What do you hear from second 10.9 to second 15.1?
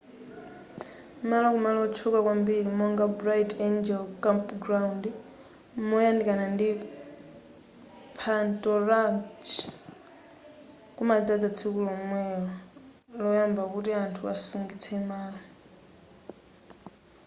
kumadzadza tsiku lomwelo loyamba kuti anthu asungitse